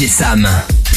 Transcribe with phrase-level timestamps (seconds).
[0.00, 0.89] DJ Sam.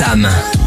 [0.00, 0.59] Sam.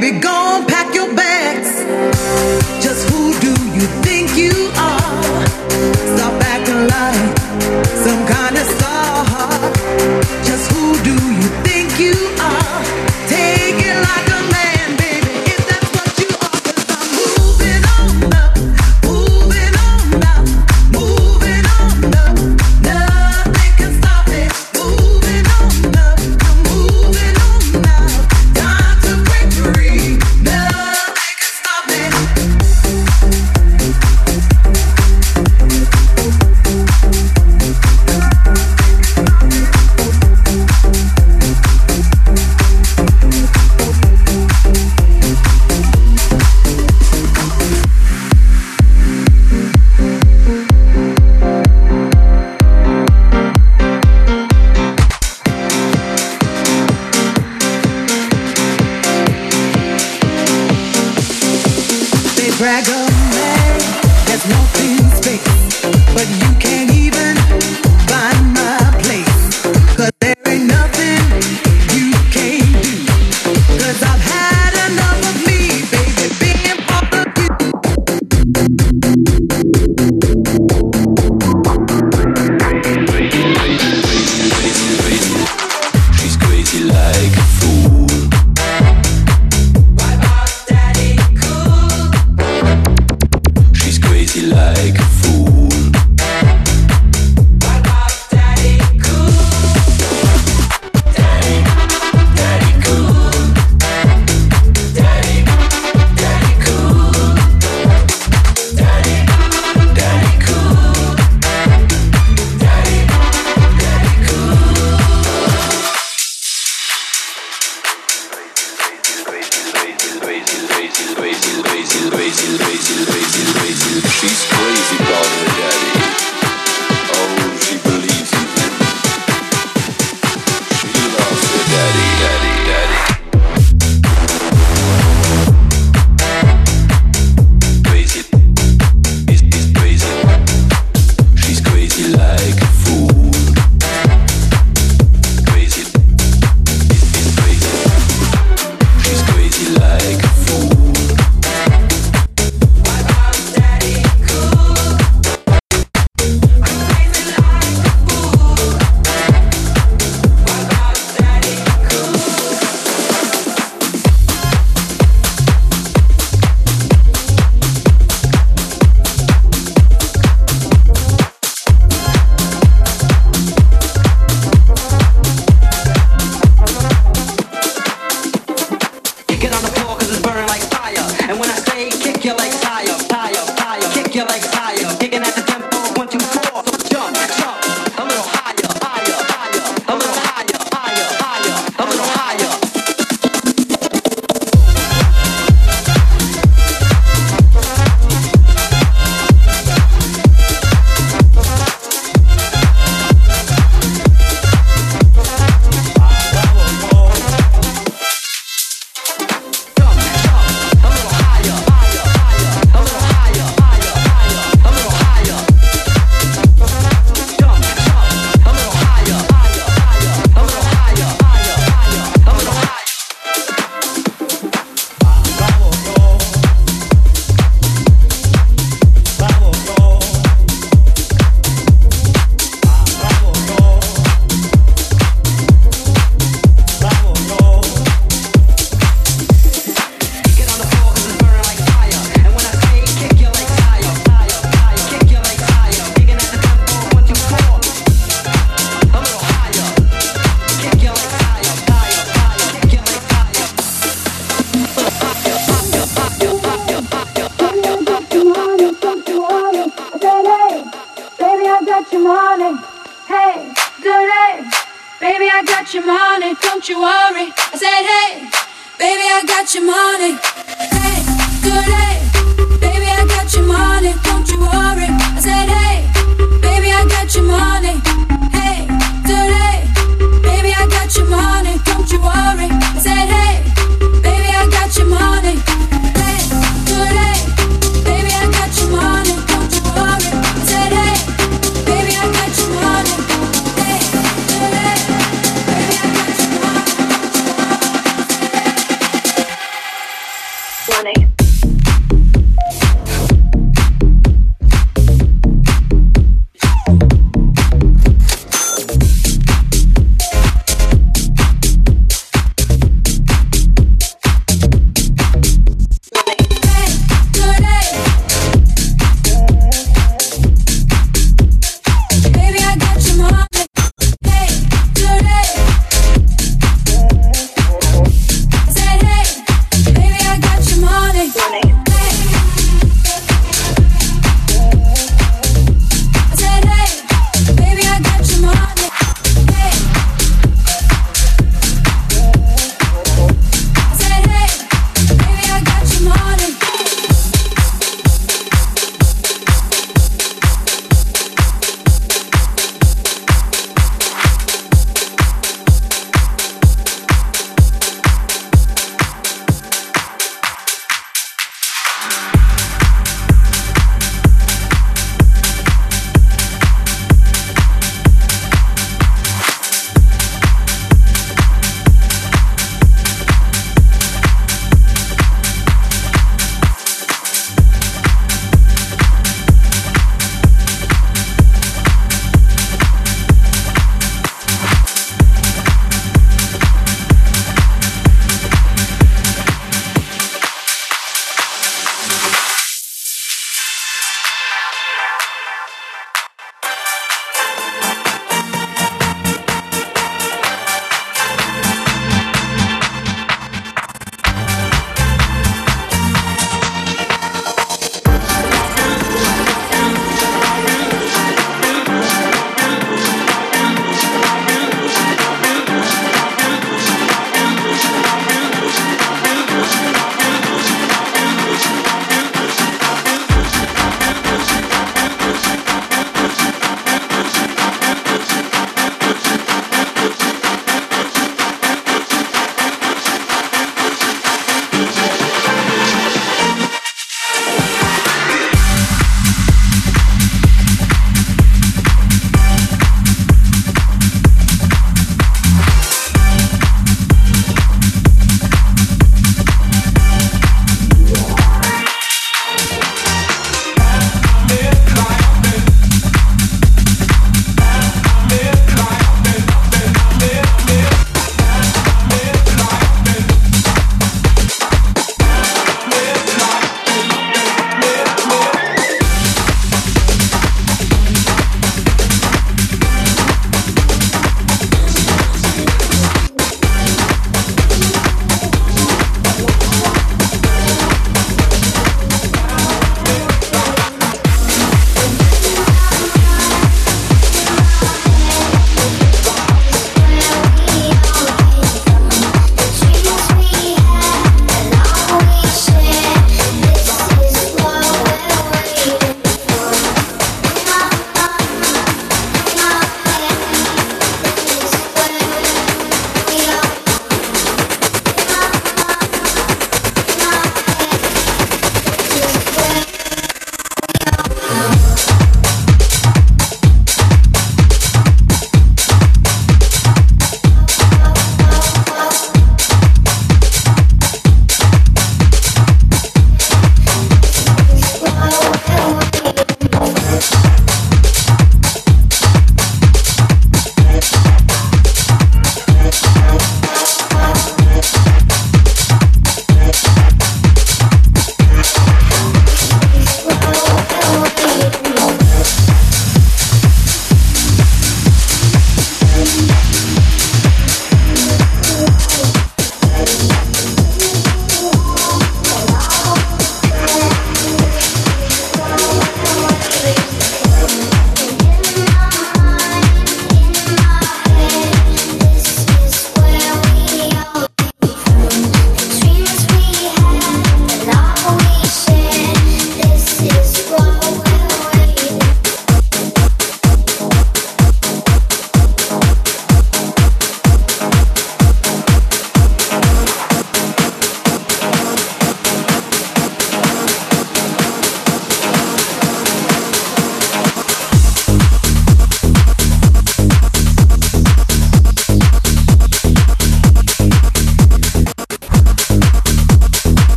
[0.00, 1.84] baby, go pack your bags.
[2.82, 4.87] Just who do you think you are?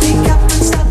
[0.00, 0.87] we got stop.